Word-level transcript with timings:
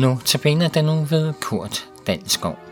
Nu 0.00 0.18
tabiner 0.24 0.68
den 0.68 0.84
nu 0.84 1.04
ved 1.10 1.32
Kurt 1.40 1.88
Dalskov. 2.06 2.69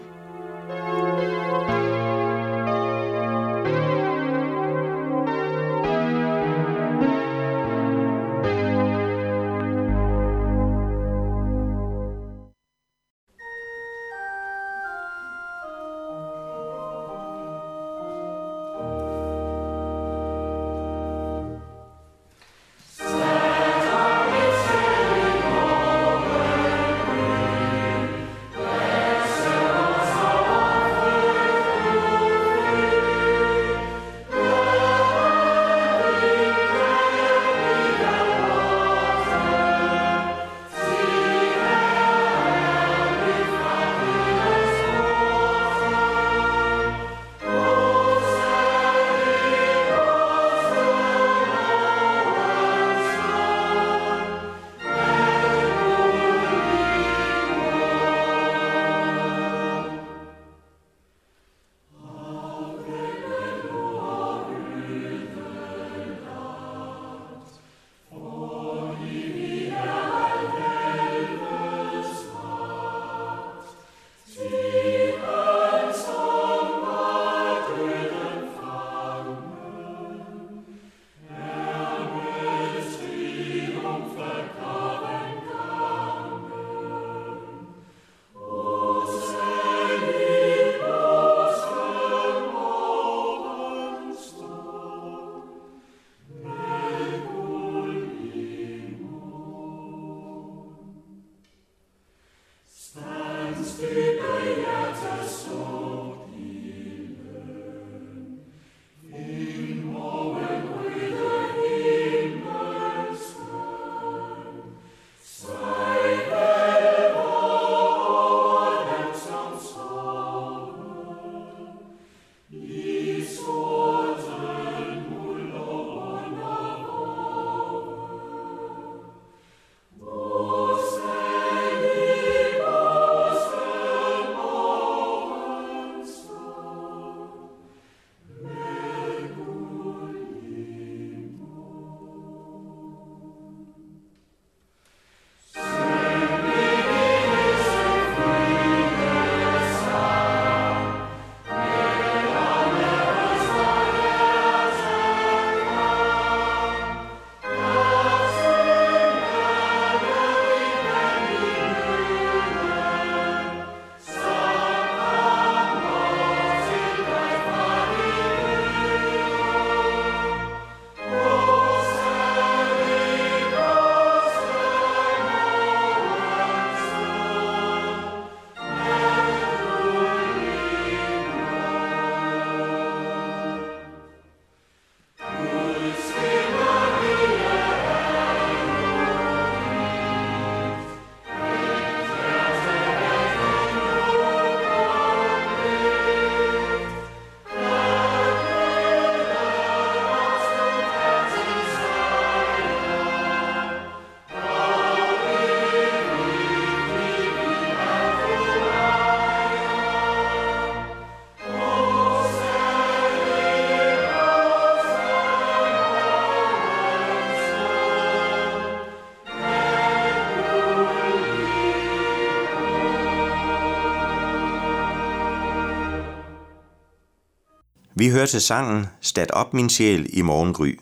Vi 227.98 228.08
hører 228.08 228.26
til 228.26 228.40
sangen 228.40 228.86
Stat 229.00 229.30
op 229.30 229.54
min 229.54 229.70
sjæl 229.70 230.06
i 230.12 230.22
morgengry. 230.22 230.78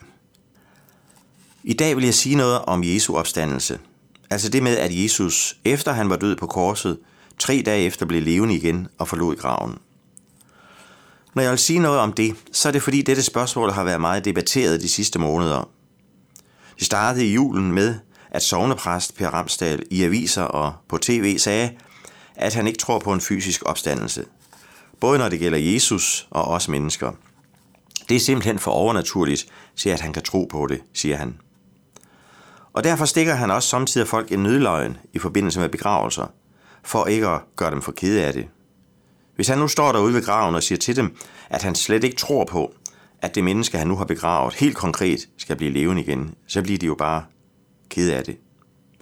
I 1.65 1.73
dag 1.73 1.97
vil 1.97 2.05
jeg 2.05 2.15
sige 2.15 2.35
noget 2.35 2.59
om 2.59 2.85
Jesu 2.85 3.17
opstandelse. 3.17 3.79
Altså 4.31 4.49
det 4.49 4.63
med, 4.63 4.77
at 4.77 5.03
Jesus, 5.03 5.57
efter 5.65 5.93
han 5.93 6.11
var 6.11 6.17
død 6.17 6.37
på 6.37 6.47
korset, 6.47 6.99
tre 7.39 7.63
dage 7.67 7.85
efter 7.85 8.07
blev 8.07 8.23
levende 8.23 8.55
igen 8.55 8.89
og 8.99 9.09
forlod 9.09 9.37
graven. 9.37 9.79
Når 11.35 11.43
jeg 11.43 11.51
vil 11.51 11.59
sige 11.59 11.79
noget 11.79 11.99
om 11.99 12.13
det, 12.13 12.35
så 12.53 12.69
er 12.69 12.73
det 12.73 12.83
fordi 12.83 13.03
dette 13.03 13.23
spørgsmål 13.23 13.71
har 13.71 13.85
været 13.85 14.01
meget 14.01 14.25
debatteret 14.25 14.81
de 14.81 14.89
sidste 14.89 15.19
måneder. 15.19 15.69
Det 16.79 16.87
startede 16.87 17.27
i 17.27 17.35
julen 17.35 17.73
med, 17.73 17.95
at 18.31 18.43
sovnepræst 18.43 19.17
Per 19.17 19.29
Ramsdal 19.29 19.83
i 19.91 20.03
aviser 20.03 20.43
og 20.43 20.75
på 20.89 20.99
tv 20.99 21.39
sagde, 21.39 21.71
at 22.35 22.55
han 22.55 22.67
ikke 22.67 22.79
tror 22.79 22.99
på 22.99 23.13
en 23.13 23.21
fysisk 23.21 23.63
opstandelse– 23.67 24.25
både 25.01 25.19
når 25.19 25.29
det 25.29 25.39
gælder 25.39 25.59
Jesus 25.59 26.29
og 26.31 26.45
os 26.45 26.69
mennesker. 26.69 27.13
Det 28.09 28.15
er 28.15 28.21
simpelthen 28.21 28.59
for 28.59 28.71
overnaturligt 28.71 29.47
til, 29.77 29.91
at 29.91 30.01
han 30.01 30.13
kan 30.13 30.23
tro 30.23 30.49
på 30.51 30.67
det, 30.67 30.81
siger 30.93 31.17
han. 31.17 31.39
Og 32.73 32.85
derfor 32.85 33.05
stikker 33.05 33.35
han 33.35 33.51
også 33.51 33.69
samtidig 33.69 34.09
folk 34.09 34.33
en 34.33 34.43
nødløgn 34.43 34.97
i 35.13 35.19
forbindelse 35.19 35.61
med 35.61 35.69
begravelser, 35.69 36.27
for 36.83 37.07
ikke 37.07 37.29
at 37.29 37.41
gøre 37.57 37.71
dem 37.71 37.83
for 37.83 37.93
kede 37.93 38.25
af 38.25 38.33
det. 38.33 38.49
Hvis 39.37 39.49
han 39.49 39.59
nu 39.59 39.69
står 39.69 39.93
derude 39.93 40.15
ved 40.15 40.25
graven 40.25 40.55
og 40.55 40.63
siger 40.63 40.79
til 40.79 40.97
dem, 40.97 41.17
at 41.51 41.63
han 41.63 41.75
slet 41.75 42.05
ikke 42.05 42.17
tror 42.17 42.45
på, 42.45 42.75
at 43.23 43.35
det 43.35 43.45
menneske, 43.45 43.79
han 43.79 43.87
nu 43.87 43.97
har 43.97 44.05
begravet, 44.05 44.55
helt 44.55 44.77
konkret 44.77 45.29
skal 45.37 45.57
blive 45.57 45.73
levende 45.73 46.03
igen, 46.03 46.35
så 46.47 46.63
bliver 46.63 46.79
de 46.79 46.87
jo 46.87 46.95
bare 46.95 47.25
kede 47.89 48.17
af 48.17 48.25
det. 48.25 48.37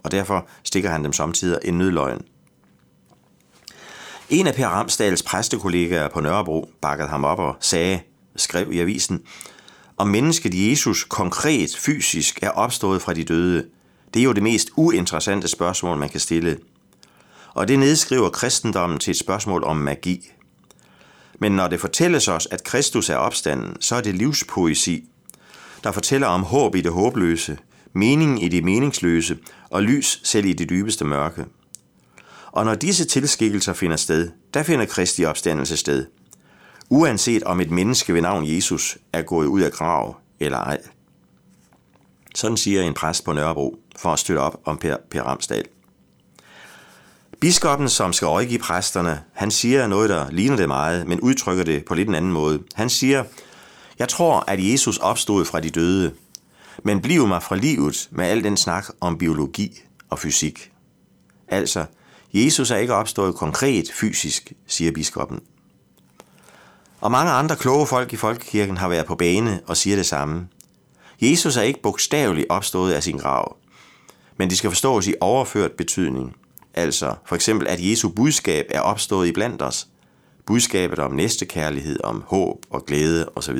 Og 0.03 0.11
derfor 0.11 0.47
stikker 0.63 0.89
han 0.89 1.03
dem 1.03 1.13
samtidig 1.13 1.59
en 1.63 1.77
nødløgn. 1.77 2.21
En 4.29 4.47
af 4.47 4.55
Per 4.55 4.67
Ramsdals 4.67 5.23
præstekollegaer 5.23 6.07
på 6.07 6.21
Nørrebro 6.21 6.69
bakkede 6.81 7.07
ham 7.07 7.23
op 7.23 7.39
og 7.39 7.55
sagde, 7.59 7.99
skrev 8.35 8.73
i 8.73 8.79
avisen, 8.79 9.21
om 9.97 10.07
mennesket 10.07 10.69
Jesus 10.69 11.03
konkret 11.03 11.77
fysisk 11.79 12.39
er 12.41 12.49
opstået 12.49 13.01
fra 13.01 13.13
de 13.13 13.23
døde, 13.23 13.65
det 14.13 14.19
er 14.19 14.23
jo 14.23 14.33
det 14.33 14.43
mest 14.43 14.69
uinteressante 14.77 15.47
spørgsmål, 15.47 15.97
man 15.97 16.09
kan 16.09 16.19
stille. 16.19 16.57
og 17.53 17.67
det 17.67 17.79
nedskriver 17.79 18.29
kristendommen 18.29 18.99
til 18.99 19.11
et 19.11 19.17
spørgsmål 19.17 19.63
om 19.63 19.77
magi. 19.77 20.31
Men 21.39 21.51
når 21.51 21.67
det 21.67 21.79
fortælles 21.79 22.27
os, 22.27 22.47
at 22.51 22.63
Kristus 22.63 23.09
er 23.09 23.15
opstanden, 23.15 23.81
så 23.81 23.95
er 23.95 24.01
det 24.01 24.15
livspoesi, 24.15 25.03
der 25.83 25.91
fortæller 25.91 26.27
om 26.27 26.43
håb 26.43 26.75
i 26.75 26.81
det 26.81 26.91
håbløse, 26.91 27.57
mening 27.93 28.43
i 28.43 28.47
det 28.47 28.63
meningsløse 28.63 29.37
og 29.69 29.83
lys 29.83 30.21
selv 30.23 30.45
i 30.45 30.53
det 30.53 30.69
dybeste 30.69 31.05
mørke. 31.05 31.45
Og 32.55 32.65
når 32.65 32.75
disse 32.75 33.05
tilskikkelser 33.05 33.73
finder 33.73 33.97
sted, 33.97 34.31
der 34.53 34.63
finder 34.63 34.85
Kristi 34.85 35.25
opstandelse 35.25 35.77
sted. 35.77 36.05
Uanset 36.89 37.43
om 37.43 37.61
et 37.61 37.71
menneske 37.71 38.13
ved 38.13 38.21
navn 38.21 38.55
Jesus 38.55 38.97
er 39.13 39.21
gået 39.21 39.47
ud 39.47 39.61
af 39.61 39.71
grav 39.71 40.15
eller 40.39 40.57
ej. 40.57 40.77
Sådan 42.35 42.57
siger 42.57 42.81
en 42.81 42.93
præst 42.93 43.25
på 43.25 43.33
Nørrebro 43.33 43.79
for 43.95 44.13
at 44.13 44.19
støtte 44.19 44.39
op 44.39 44.61
om 44.65 44.77
Per, 44.77 44.97
per 45.11 45.21
Ramsdal. 45.21 45.65
Biskoppen, 47.39 47.89
som 47.89 48.13
skal 48.13 48.27
rådgive 48.27 48.59
præsterne, 48.59 49.21
han 49.33 49.51
siger 49.51 49.87
noget, 49.87 50.09
der 50.09 50.31
ligner 50.31 50.55
det 50.55 50.67
meget, 50.67 51.07
men 51.07 51.19
udtrykker 51.19 51.63
det 51.63 51.85
på 51.85 51.93
lidt 51.93 52.09
en 52.09 52.15
anden 52.15 52.31
måde. 52.31 52.63
Han 52.73 52.89
siger, 52.89 53.23
jeg 53.99 54.09
tror, 54.09 54.43
at 54.47 54.71
Jesus 54.71 54.97
opstod 54.97 55.45
fra 55.45 55.59
de 55.59 55.69
døde, 55.69 56.13
men 56.83 57.01
bliv 57.01 57.27
mig 57.27 57.43
fra 57.43 57.55
livet 57.55 58.09
med 58.11 58.25
al 58.25 58.43
den 58.43 58.57
snak 58.57 58.85
om 59.01 59.17
biologi 59.17 59.81
og 60.09 60.19
fysik. 60.19 60.71
Altså, 61.47 61.85
Jesus 62.43 62.71
er 62.71 62.75
ikke 62.75 62.93
opstået 62.93 63.35
konkret 63.35 63.91
fysisk, 63.93 64.53
siger 64.67 64.91
biskoppen. 64.91 65.39
Og 67.01 67.11
mange 67.11 67.31
andre 67.31 67.55
kloge 67.55 67.87
folk 67.87 68.13
i 68.13 68.15
folkekirken 68.15 68.77
har 68.77 68.89
været 68.89 69.05
på 69.05 69.15
bane 69.15 69.61
og 69.67 69.77
siger 69.77 69.95
det 69.95 70.05
samme. 70.05 70.47
Jesus 71.21 71.57
er 71.57 71.61
ikke 71.61 71.81
bogstaveligt 71.81 72.47
opstået 72.49 72.93
af 72.93 73.03
sin 73.03 73.17
grav, 73.17 73.57
men 74.37 74.49
det 74.49 74.57
skal 74.57 74.69
forstås 74.69 75.07
i 75.07 75.13
overført 75.21 75.71
betydning. 75.71 76.35
Altså 76.73 77.15
for 77.25 77.35
eksempel, 77.35 77.67
at 77.67 77.89
Jesu 77.89 78.09
budskab 78.09 78.65
er 78.69 78.79
opstået 78.79 79.27
i 79.27 79.31
blandt 79.31 79.61
os. 79.61 79.87
Budskabet 80.45 80.99
om 80.99 81.11
næstekærlighed, 81.11 81.99
om 82.03 82.23
håb 82.27 82.65
og 82.69 82.85
glæde 82.85 83.29
osv. 83.35 83.59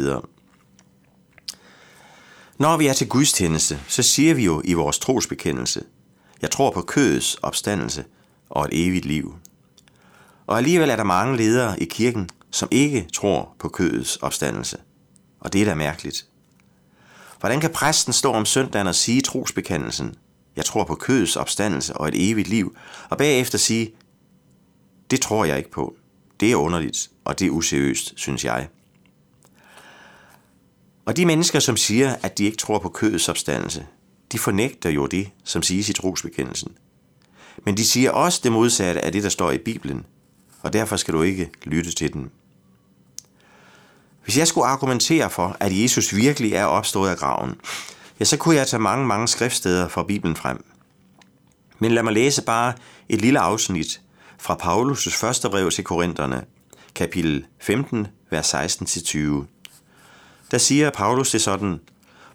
Når 2.57 2.77
vi 2.77 2.87
er 2.87 2.93
til 2.93 3.07
gudstjeneste, 3.07 3.79
så 3.87 4.03
siger 4.03 4.33
vi 4.33 4.45
jo 4.45 4.61
i 4.65 4.73
vores 4.73 4.99
trosbekendelse, 4.99 5.83
jeg 6.41 6.51
tror 6.51 6.71
på 6.71 6.81
kødets 6.81 7.35
opstandelse 7.35 8.03
og 8.49 8.65
et 8.65 8.87
evigt 8.87 9.05
liv. 9.05 9.35
Og 10.47 10.57
alligevel 10.57 10.89
er 10.89 10.95
der 10.95 11.03
mange 11.03 11.37
ledere 11.37 11.79
i 11.79 11.85
kirken, 11.85 12.29
som 12.51 12.67
ikke 12.71 13.07
tror 13.13 13.55
på 13.59 13.69
kødets 13.69 14.15
opstandelse. 14.15 14.77
Og 15.39 15.53
det 15.53 15.61
er 15.61 15.65
da 15.65 15.75
mærkeligt. 15.75 16.25
Hvordan 17.39 17.59
kan 17.59 17.73
præsten 17.73 18.13
stå 18.13 18.31
om 18.31 18.45
søndagen 18.45 18.87
og 18.87 18.95
sige 18.95 19.21
trosbekendelsen, 19.21 20.15
jeg 20.55 20.65
tror 20.65 20.83
på 20.83 20.95
kødets 20.95 21.35
opstandelse 21.35 21.93
og 21.93 22.07
et 22.07 22.31
evigt 22.31 22.47
liv, 22.47 22.77
og 23.09 23.17
bagefter 23.17 23.57
sige, 23.57 23.91
det 25.11 25.21
tror 25.21 25.45
jeg 25.45 25.57
ikke 25.57 25.71
på. 25.71 25.95
Det 26.39 26.51
er 26.51 26.55
underligt, 26.55 27.09
og 27.25 27.39
det 27.39 27.47
er 27.47 27.51
useriøst, 27.51 28.13
synes 28.15 28.45
jeg. 28.45 28.67
Og 31.05 31.17
de 31.17 31.25
mennesker, 31.25 31.59
som 31.59 31.77
siger, 31.77 32.15
at 32.21 32.37
de 32.37 32.45
ikke 32.45 32.57
tror 32.57 32.79
på 32.79 32.89
kødets 32.89 33.29
opstandelse, 33.29 33.85
de 34.31 34.39
fornægter 34.39 34.89
jo 34.89 35.05
det, 35.05 35.29
som 35.43 35.61
siges 35.61 35.89
i 35.89 35.93
trosbekendelsen. 35.93 36.77
Men 37.63 37.77
de 37.77 37.85
siger 37.85 38.11
også 38.11 38.39
det 38.43 38.51
modsatte 38.51 39.05
af 39.05 39.11
det, 39.11 39.23
der 39.23 39.29
står 39.29 39.51
i 39.51 39.57
Bibelen, 39.57 40.05
og 40.61 40.73
derfor 40.73 40.95
skal 40.95 41.13
du 41.13 41.21
ikke 41.21 41.51
lytte 41.63 41.91
til 41.91 42.13
dem. 42.13 42.31
Hvis 44.23 44.37
jeg 44.37 44.47
skulle 44.47 44.67
argumentere 44.67 45.29
for, 45.29 45.57
at 45.59 45.81
Jesus 45.81 46.15
virkelig 46.15 46.53
er 46.53 46.65
opstået 46.65 47.09
af 47.09 47.17
graven, 47.17 47.55
ja, 48.19 48.25
så 48.25 48.37
kunne 48.37 48.55
jeg 48.55 48.67
tage 48.67 48.81
mange, 48.81 49.07
mange 49.07 49.27
skriftsteder 49.27 49.87
fra 49.87 50.03
Bibelen 50.03 50.35
frem. 50.35 50.65
Men 51.79 51.91
lad 51.91 52.03
mig 52.03 52.13
læse 52.13 52.41
bare 52.41 52.73
et 53.09 53.21
lille 53.21 53.39
afsnit 53.39 54.01
fra 54.37 54.57
Paulus' 54.61 55.17
første 55.19 55.49
brev 55.49 55.71
til 55.71 55.83
Korintherne, 55.83 56.45
kapitel 56.95 57.45
15, 57.59 58.07
vers 58.31 58.53
16-20. 58.53 59.17
Der 60.51 60.57
siger 60.57 60.89
Paulus 60.89 61.31
det 61.31 61.41
sådan, 61.41 61.79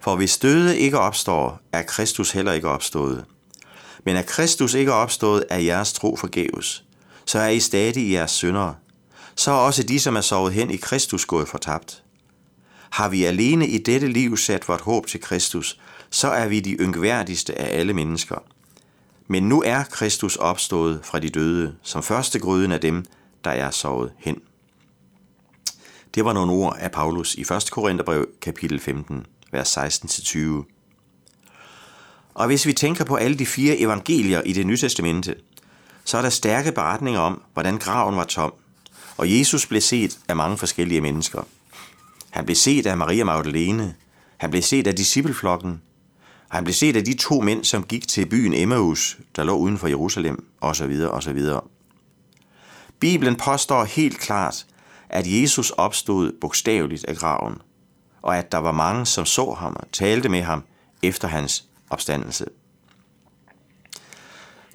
for 0.01 0.17
hvis 0.17 0.39
døde 0.39 0.79
ikke 0.79 0.99
opstår, 0.99 1.61
er 1.73 1.83
Kristus 1.83 2.31
heller 2.31 2.53
ikke 2.53 2.69
opstået. 2.69 3.25
Men 4.05 4.17
er 4.17 4.23
Kristus 4.23 4.75
ikke 4.75 4.93
opstået, 4.93 5.45
er 5.51 5.59
jeres 5.59 5.93
tro 5.93 6.17
forgæves. 6.17 6.85
Så 7.25 7.39
er 7.39 7.49
I 7.49 7.61
stadig 7.61 8.03
i 8.03 8.13
jeres 8.13 8.31
syndere. 8.31 8.75
Så 9.35 9.51
er 9.51 9.55
også 9.55 9.83
de, 9.83 10.01
som 10.01 10.17
er 10.17 10.21
sovet 10.21 10.53
hen 10.53 10.71
i 10.71 10.77
Kristus, 10.77 11.25
gået 11.25 11.49
fortabt. 11.49 12.03
Har 12.91 13.09
vi 13.09 13.25
alene 13.25 13.67
i 13.67 13.79
dette 13.79 14.09
liv 14.09 14.37
sat 14.37 14.69
vort 14.69 14.81
håb 14.81 15.07
til 15.07 15.21
Kristus, 15.21 15.81
så 16.11 16.29
er 16.29 16.49
vi 16.49 16.61
de 16.61 16.73
yngværdigste 16.73 17.59
af 17.59 17.79
alle 17.79 17.93
mennesker. 17.93 18.37
Men 19.29 19.43
nu 19.43 19.63
er 19.67 19.83
Kristus 19.83 20.37
opstået 20.37 21.01
fra 21.05 21.19
de 21.19 21.29
døde, 21.29 21.75
som 21.83 22.03
første 22.03 22.39
gryden 22.39 22.73
af 22.73 22.81
dem, 22.81 23.05
der 23.45 23.51
er 23.51 23.71
sovet 23.71 24.13
hen. 24.19 24.41
Det 26.15 26.25
var 26.25 26.33
nogle 26.33 26.53
ord 26.53 26.77
af 26.81 26.93
Paulus 26.93 27.35
i 27.35 27.41
1. 27.41 27.71
Korintherbrev 27.71 28.29
kapitel 28.43 28.81
15, 28.81 29.27
vers 29.53 29.79
16-20. 29.79 30.80
Og 32.35 32.47
hvis 32.47 32.67
vi 32.67 32.73
tænker 32.73 33.05
på 33.05 33.17
alle 33.17 33.39
de 33.39 33.47
fire 33.47 33.79
evangelier 33.79 34.43
i 34.43 34.53
det 34.53 34.67
nye 34.67 34.77
testamente, 34.77 35.35
så 36.05 36.19
er 36.19 36.23
der 36.23 36.31
stærke 36.31 36.73
beretninger 36.73 37.21
om, 37.21 37.43
hvordan 37.53 37.79
graven 37.79 38.17
var 38.17 38.25
tom, 38.25 38.53
og 39.17 39.39
Jesus 39.39 39.67
blev 39.67 39.81
set 39.81 40.19
af 40.29 40.37
mange 40.37 40.59
forskellige 40.59 41.01
mennesker. 41.01 41.43
Han 42.31 42.45
blev 42.45 42.57
set 42.57 42.87
af 42.87 42.97
Maria 42.97 43.25
Magdalene, 43.25 43.95
han 44.37 44.51
blev 44.51 44.63
set 44.63 44.87
af 44.87 44.95
discipleflokken, 44.95 45.83
og 46.49 46.57
han 46.57 46.65
blev 46.65 46.75
set 46.75 46.97
af 46.97 47.05
de 47.05 47.17
to 47.17 47.41
mænd, 47.41 47.65
som 47.65 47.83
gik 47.83 48.09
til 48.09 48.27
byen 48.27 48.55
Emmaus, 48.55 49.19
der 49.37 49.45
lå 49.45 49.57
uden 49.57 49.79
for 49.79 49.89
Jerusalem, 49.89 50.45
osv. 50.61 51.07
osv. 51.11 51.43
Bibelen 53.01 53.37
påstår 53.37 53.85
helt 53.85 54.19
klart, 54.19 54.67
at 55.09 55.25
Jesus 55.27 55.71
opstod 55.71 56.33
bogstaveligt 56.41 57.05
af 57.05 57.17
graven, 57.17 57.55
og 58.23 58.39
at 58.39 58.53
der 58.53 58.59
var 58.59 58.73
mange, 58.73 59.07
som 59.07 59.27
så 59.27 59.53
ham 59.53 59.77
og 59.77 59.93
talte 59.93 60.29
med 60.29 60.43
ham 60.43 60.63
efter 61.03 61.29
hans 61.29 61.65
opstandelse. 61.91 62.45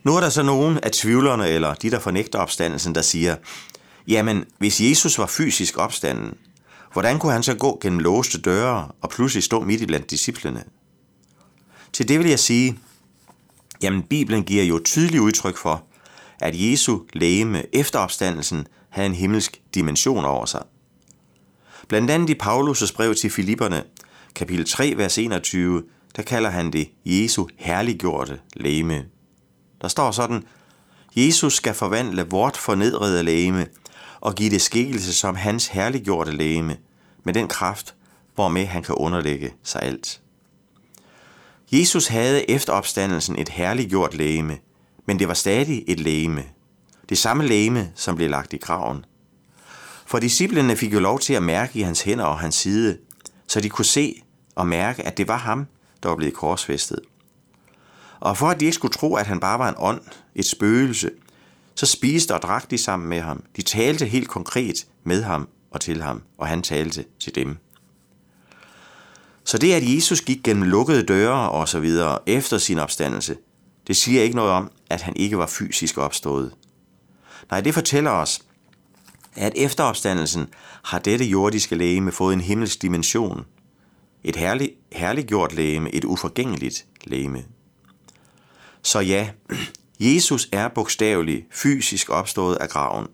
Nu 0.03 0.15
er 0.15 0.19
der 0.19 0.29
så 0.29 0.43
nogen 0.43 0.77
af 0.77 0.91
tvivlerne, 0.91 1.49
eller 1.49 1.73
de, 1.73 1.91
der 1.91 1.99
fornægter 1.99 2.39
opstandelsen, 2.39 2.95
der 2.95 3.01
siger, 3.01 3.35
jamen, 4.07 4.45
hvis 4.57 4.81
Jesus 4.81 5.17
var 5.17 5.25
fysisk 5.25 5.77
opstanden, 5.77 6.33
hvordan 6.93 7.19
kunne 7.19 7.31
han 7.31 7.43
så 7.43 7.55
gå 7.55 7.79
gennem 7.81 7.99
låste 7.99 8.41
døre 8.41 8.91
og 9.01 9.09
pludselig 9.09 9.43
stå 9.43 9.59
midt 9.59 9.81
i 9.81 9.85
blandt 9.85 10.11
disciplene? 10.11 10.63
Til 11.93 12.07
det 12.07 12.19
vil 12.19 12.29
jeg 12.29 12.39
sige, 12.39 12.79
jamen 13.81 14.03
Bibelen 14.03 14.43
giver 14.43 14.63
jo 14.63 14.81
tydeligt 14.85 15.21
udtryk 15.21 15.57
for, 15.57 15.83
at 16.39 16.53
Jesu 16.55 16.99
lægeme 17.13 17.75
efter 17.75 17.99
opstandelsen 17.99 18.67
havde 18.89 19.05
en 19.05 19.15
himmelsk 19.15 19.61
dimension 19.73 20.25
over 20.25 20.45
sig. 20.45 20.63
Blandt 21.87 22.11
andet 22.11 22.29
i 22.29 22.37
Paulus' 22.43 22.95
brev 22.95 23.15
til 23.15 23.29
Filipperne, 23.29 23.83
kapitel 24.35 24.65
3, 24.65 24.93
vers 24.97 25.17
21, 25.17 25.83
der 26.15 26.21
kalder 26.21 26.49
han 26.49 26.73
det 26.73 26.89
Jesu 27.05 27.47
herliggjorte 27.55 28.39
læme. 28.53 29.05
Der 29.81 29.87
står 29.87 30.11
sådan, 30.11 30.43
Jesus 31.15 31.55
skal 31.55 31.73
forvandle 31.73 32.25
vort 32.29 32.57
fornedrede 32.57 33.23
læme 33.23 33.67
og 34.19 34.35
give 34.35 34.49
det 34.49 34.61
skikkelse 34.61 35.13
som 35.13 35.35
hans 35.35 35.67
herliggjorte 35.67 36.31
læme 36.31 36.77
med 37.23 37.33
den 37.33 37.47
kraft, 37.47 37.95
hvormed 38.35 38.65
han 38.65 38.83
kan 38.83 38.95
underlægge 38.95 39.53
sig 39.63 39.81
alt. 39.81 40.21
Jesus 41.71 42.07
havde 42.07 42.49
efter 42.49 42.73
opstandelsen 42.73 43.39
et 43.39 43.49
herliggjort 43.49 44.13
læme, 44.13 44.57
men 45.05 45.19
det 45.19 45.27
var 45.27 45.33
stadig 45.33 45.83
et 45.87 45.99
læme. 45.99 46.43
Det 47.09 47.17
samme 47.17 47.47
læme, 47.47 47.91
som 47.95 48.15
blev 48.15 48.29
lagt 48.29 48.53
i 48.53 48.57
graven. 48.57 49.05
For 50.05 50.19
disciplene 50.19 50.75
fik 50.75 50.93
jo 50.93 50.99
lov 50.99 51.19
til 51.19 51.33
at 51.33 51.43
mærke 51.43 51.79
i 51.79 51.81
hans 51.81 52.01
hænder 52.01 52.25
og 52.25 52.39
hans 52.39 52.55
side, 52.55 52.97
så 53.47 53.61
de 53.61 53.69
kunne 53.69 53.85
se 53.85 54.21
og 54.55 54.67
mærke, 54.67 55.03
at 55.03 55.17
det 55.17 55.27
var 55.27 55.37
ham, 55.37 55.67
der 56.05 56.09
var 56.09 56.17
blevet 56.17 56.33
korsfæstet. 56.33 56.99
Og 58.19 58.37
for 58.37 58.47
at 58.47 58.59
de 58.59 58.65
ikke 58.65 58.75
skulle 58.75 58.93
tro, 58.93 59.15
at 59.15 59.27
han 59.27 59.39
bare 59.39 59.59
var 59.59 59.69
en 59.69 59.75
ånd, 59.77 60.01
et 60.35 60.45
spøgelse, 60.45 61.11
så 61.75 61.85
spiste 61.85 62.33
og 62.33 62.41
drak 62.41 62.71
de 62.71 62.77
sammen 62.77 63.09
med 63.09 63.21
ham. 63.21 63.43
De 63.55 63.61
talte 63.61 64.05
helt 64.05 64.27
konkret 64.27 64.87
med 65.03 65.23
ham 65.23 65.47
og 65.71 65.81
til 65.81 66.01
ham, 66.01 66.21
og 66.37 66.47
han 66.47 66.61
talte 66.61 67.05
til 67.19 67.35
dem. 67.35 67.57
Så 69.43 69.57
det, 69.57 69.73
at 69.73 69.95
Jesus 69.95 70.21
gik 70.21 70.43
gennem 70.43 70.63
lukkede 70.63 71.03
døre 71.03 71.49
og 71.49 71.69
så 71.69 71.79
videre 71.79 72.19
efter 72.25 72.57
sin 72.57 72.79
opstandelse, 72.79 73.37
det 73.87 73.95
siger 73.95 74.21
ikke 74.23 74.35
noget 74.35 74.51
om, 74.51 74.71
at 74.89 75.01
han 75.01 75.15
ikke 75.15 75.37
var 75.37 75.47
fysisk 75.47 75.97
opstået. 75.97 76.51
Nej, 77.51 77.61
det 77.61 77.73
fortæller 77.73 78.11
os, 78.11 78.41
at 79.35 79.53
efter 79.55 79.83
opstandelsen 79.83 80.47
har 80.83 80.99
dette 80.99 81.25
jordiske 81.25 81.75
lægeme 81.75 82.11
fået 82.11 82.33
en 82.33 82.41
himmelsk 82.41 82.81
dimension. 82.81 83.45
Et 84.27 84.35
herlig, 84.35 84.71
herliggjort 84.91 85.53
lægeme, 85.53 85.95
et 85.95 86.03
uforgængeligt 86.05 86.85
lægeme. 87.03 87.45
Så 88.81 88.99
ja, 88.99 89.29
Jesus 89.99 90.49
er 90.51 90.67
bogstaveligt 90.67 91.45
fysisk 91.51 92.09
opstået 92.09 92.55
af 92.55 92.69
graven. 92.69 93.07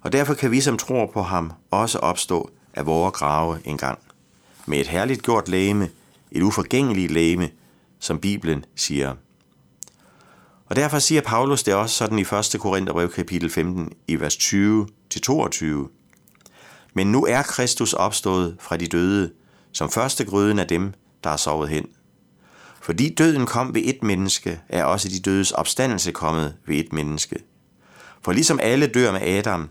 Og 0.00 0.12
derfor 0.12 0.34
kan 0.34 0.50
vi, 0.50 0.60
som 0.60 0.78
tror 0.78 1.10
på 1.12 1.22
ham, 1.22 1.52
også 1.70 1.98
opstå 1.98 2.50
af 2.74 2.86
vores 2.86 3.14
grave 3.14 3.58
engang. 3.64 3.98
Med 4.66 4.78
et 4.78 4.86
herligt 4.86 5.22
gjort 5.22 5.48
lægeme, 5.48 5.90
et 6.32 6.42
uforgængeligt 6.42 7.12
lægeme, 7.12 7.50
som 7.98 8.18
Bibelen 8.18 8.64
siger. 8.76 9.14
Og 10.66 10.76
derfor 10.76 10.98
siger 10.98 11.20
Paulus 11.20 11.62
det 11.62 11.74
også 11.74 11.96
sådan 11.96 12.18
i 12.18 12.22
1. 12.22 12.56
Korintherbrev 12.58 13.12
kapitel 13.12 13.50
15 13.50 13.92
i 14.08 14.20
vers 14.20 14.36
20-22. 14.36 15.64
Men 16.94 17.12
nu 17.12 17.24
er 17.24 17.42
Kristus 17.42 17.92
opstået 17.92 18.56
fra 18.60 18.76
de 18.76 18.86
døde, 18.86 19.32
som 19.78 19.90
første 19.90 20.24
gryden 20.24 20.58
af 20.58 20.66
dem, 20.66 20.94
der 21.24 21.30
er 21.30 21.36
sovet 21.36 21.68
hen. 21.68 21.86
Fordi 22.82 23.14
døden 23.14 23.46
kom 23.46 23.74
ved 23.74 23.82
et 23.84 24.02
menneske, 24.02 24.60
er 24.68 24.84
også 24.84 25.08
de 25.08 25.20
dødes 25.20 25.52
opstandelse 25.52 26.12
kommet 26.12 26.54
ved 26.66 26.76
et 26.76 26.92
menneske. 26.92 27.36
For 28.22 28.32
ligesom 28.32 28.60
alle 28.62 28.86
dør 28.86 29.12
med 29.12 29.20
Adam, 29.20 29.68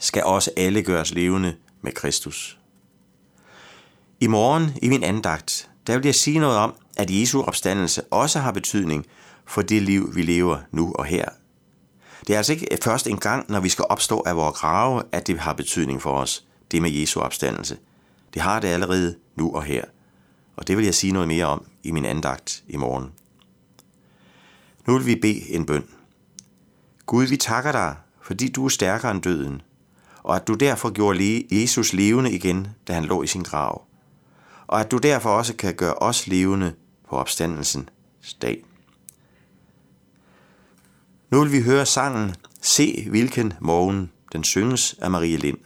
skal 0.00 0.24
også 0.24 0.50
alle 0.56 0.82
gøres 0.82 1.14
levende 1.14 1.54
med 1.82 1.92
Kristus. 1.92 2.58
I 4.20 4.26
morgen 4.26 4.70
i 4.82 4.88
min 4.88 5.02
andagt, 5.02 5.70
der 5.86 5.96
vil 5.96 6.04
jeg 6.04 6.14
sige 6.14 6.38
noget 6.38 6.58
om, 6.58 6.74
at 6.96 7.10
Jesu 7.10 7.42
opstandelse 7.42 8.02
også 8.02 8.38
har 8.38 8.52
betydning 8.52 9.06
for 9.46 9.62
det 9.62 9.82
liv, 9.82 10.14
vi 10.14 10.22
lever 10.22 10.58
nu 10.70 10.92
og 10.98 11.04
her. 11.04 11.28
Det 12.26 12.32
er 12.32 12.36
altså 12.36 12.52
ikke 12.52 12.78
først 12.82 13.06
en 13.06 13.18
gang, 13.18 13.50
når 13.50 13.60
vi 13.60 13.68
skal 13.68 13.84
opstå 13.88 14.22
af 14.26 14.36
vores 14.36 14.58
grave, 14.58 15.02
at 15.12 15.26
det 15.26 15.38
har 15.38 15.52
betydning 15.52 16.02
for 16.02 16.14
os, 16.14 16.44
det 16.70 16.82
med 16.82 16.90
Jesu 16.90 17.20
opstandelse. 17.20 17.78
Det 18.34 18.42
har 18.42 18.60
det 18.60 18.68
allerede 18.68 19.16
nu 19.36 19.54
og 19.54 19.62
her. 19.62 19.84
Og 20.56 20.68
det 20.68 20.76
vil 20.76 20.84
jeg 20.84 20.94
sige 20.94 21.12
noget 21.12 21.28
mere 21.28 21.46
om 21.46 21.66
i 21.82 21.90
min 21.90 22.04
andagt 22.04 22.64
i 22.68 22.76
morgen. 22.76 23.12
Nu 24.86 24.98
vil 24.98 25.06
vi 25.06 25.14
bede 25.14 25.50
en 25.50 25.66
bøn. 25.66 25.84
Gud, 27.06 27.26
vi 27.26 27.36
takker 27.36 27.72
dig, 27.72 27.96
fordi 28.22 28.48
du 28.48 28.64
er 28.64 28.68
stærkere 28.68 29.10
end 29.10 29.22
døden, 29.22 29.62
og 30.22 30.36
at 30.36 30.46
du 30.46 30.54
derfor 30.54 30.90
gjorde 30.90 31.44
Jesus 31.50 31.92
levende 31.92 32.32
igen, 32.32 32.68
da 32.88 32.92
han 32.92 33.04
lå 33.04 33.22
i 33.22 33.26
sin 33.26 33.42
grav, 33.42 33.84
og 34.66 34.80
at 34.80 34.90
du 34.90 34.98
derfor 34.98 35.30
også 35.30 35.54
kan 35.54 35.74
gøre 35.74 35.94
os 35.94 36.26
levende 36.26 36.74
på 37.08 37.16
opstandelsens 37.16 38.34
dag. 38.42 38.64
Nu 41.30 41.42
vil 41.42 41.52
vi 41.52 41.62
høre 41.62 41.86
sangen 41.86 42.34
Se 42.64 43.06
hvilken 43.10 43.52
morgen, 43.60 44.12
den 44.32 44.44
synges 44.44 44.94
af 45.00 45.10
Marie 45.10 45.36
Lind. 45.36 45.58